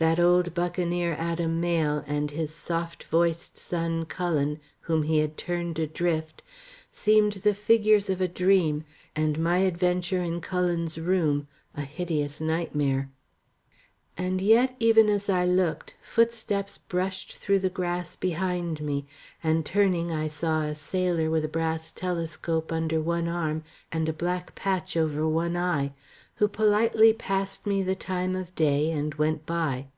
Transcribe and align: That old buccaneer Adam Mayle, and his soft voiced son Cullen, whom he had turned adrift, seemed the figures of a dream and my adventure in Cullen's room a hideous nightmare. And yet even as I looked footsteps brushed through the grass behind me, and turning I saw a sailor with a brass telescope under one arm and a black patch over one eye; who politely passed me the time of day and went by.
That 0.00 0.20
old 0.20 0.54
buccaneer 0.54 1.16
Adam 1.18 1.60
Mayle, 1.60 2.04
and 2.06 2.30
his 2.30 2.54
soft 2.54 3.02
voiced 3.02 3.58
son 3.58 4.04
Cullen, 4.06 4.60
whom 4.82 5.02
he 5.02 5.18
had 5.18 5.36
turned 5.36 5.76
adrift, 5.80 6.40
seemed 6.92 7.32
the 7.32 7.52
figures 7.52 8.08
of 8.08 8.20
a 8.20 8.28
dream 8.28 8.84
and 9.16 9.40
my 9.40 9.58
adventure 9.58 10.22
in 10.22 10.40
Cullen's 10.40 10.98
room 10.98 11.48
a 11.74 11.80
hideous 11.80 12.40
nightmare. 12.40 13.10
And 14.16 14.40
yet 14.40 14.74
even 14.80 15.08
as 15.08 15.28
I 15.28 15.44
looked 15.44 15.94
footsteps 16.00 16.78
brushed 16.78 17.36
through 17.36 17.58
the 17.60 17.70
grass 17.70 18.14
behind 18.16 18.80
me, 18.80 19.04
and 19.44 19.64
turning 19.66 20.12
I 20.12 20.26
saw 20.28 20.62
a 20.62 20.74
sailor 20.76 21.28
with 21.30 21.44
a 21.44 21.48
brass 21.48 21.90
telescope 21.92 22.70
under 22.72 23.00
one 23.00 23.26
arm 23.28 23.64
and 23.92 24.08
a 24.08 24.12
black 24.12 24.54
patch 24.56 24.96
over 24.96 25.26
one 25.26 25.56
eye; 25.56 25.92
who 26.36 26.46
politely 26.48 27.12
passed 27.12 27.66
me 27.66 27.82
the 27.82 27.96
time 27.96 28.34
of 28.36 28.52
day 28.56 28.90
and 28.92 29.12
went 29.16 29.44
by. 29.46 29.88